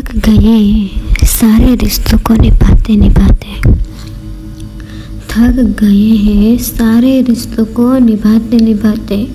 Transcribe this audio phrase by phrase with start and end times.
[0.00, 0.90] थक गए,
[1.26, 3.60] सारे रिश्तों को निभाते निभाते।
[5.30, 9.28] थक गए हैं, सारे रिश्तों को निभाते निभाते।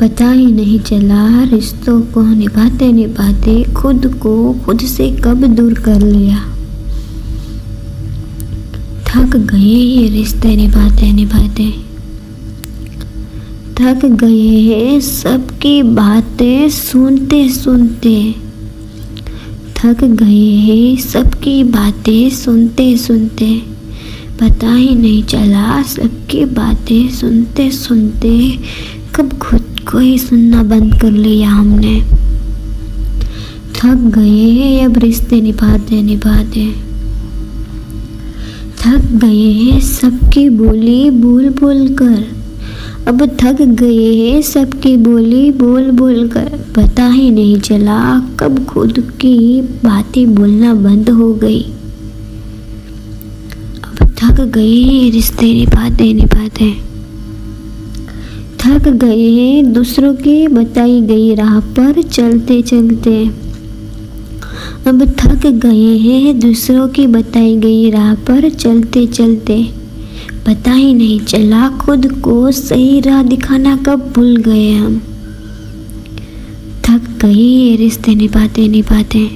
[0.00, 6.00] पता ही नहीं चला, रिश्तों को निभाते निभाते खुद को खुद से कब दूर कर
[6.00, 6.38] लिया।
[9.06, 11.72] थक गए ये रिश्ते निभाते निभाते।
[13.80, 18.45] थक गए हैं, सबकी बातें सुनते सुनते।
[19.86, 23.62] थक गए हैं, सबकी बातें सुनते सुनते।
[24.40, 28.58] पता ही नहीं चला, सबकी बातें सुनते सुनते
[29.14, 32.00] कब खुद को ही सुनना बंद कर लिया हमने।
[33.74, 36.72] थक गए हैं, अब रिश्ते निभाते निभाते।
[38.78, 42.35] थक गए हैं, सबकी बोली बोल बोल कर।
[43.08, 48.98] अब थक गए हैं सबकी बोली, बोल बोल कर। पता ही नहीं चला कब खुद
[48.98, 51.62] की बातें बोलना बंद हो गई।
[53.84, 56.72] अब थक गए हैं रिश्ते निभाते निभाते।
[58.58, 63.26] थक गए हैं दूसरों की बताई गई राह पर चलते चलते।
[64.86, 69.85] अब थक गए हैं दूसरों की बताई गई राह पर चलते चलते।
[70.46, 74.98] पता ही नहीं चला खुद को सही राह दिखाना कब भूल गए हम।
[76.84, 79.30] थक गए ये रिश्ते निभाते निभाते।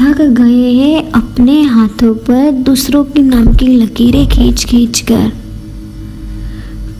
[0.00, 5.28] थक गए हैं अपने हाथों पर दूसरों के नाम की लकीरें खींच खींच कर।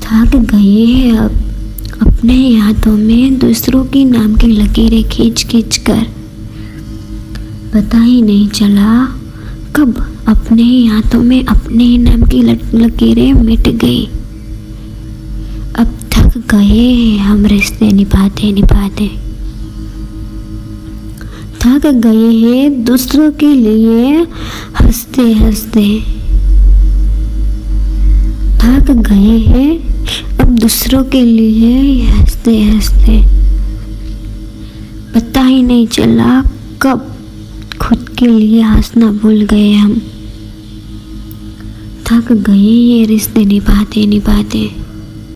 [0.03, 1.31] थक गए हैं अब
[2.07, 6.07] अपने हाथों में दूसरों के नाम की लकीरें खींच खींच कर।
[7.75, 9.21] पता ही नहीं चला
[9.77, 9.95] कब
[10.29, 14.05] अपने ही हाथों में अपने ही नाम की लकीरें मिट गई।
[15.77, 19.07] अब थक गए हम रिश्ते निभाते निभाते।
[21.61, 24.23] थक गए हैं दूसरों के लिए
[24.81, 26.01] हँसते हँसते।
[28.59, 29.79] थक गए हैं
[30.39, 33.21] अब दूसरों के लिए हँसते हँसते।
[35.15, 36.43] पता ही नहीं चला
[36.83, 37.14] कब
[37.85, 40.01] खुद के लिए हंसना भूल गए हम।
[42.07, 44.84] थक गए ये रिश्ते निभाते निभाते।